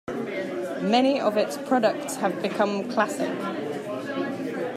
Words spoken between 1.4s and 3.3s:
products have become classic.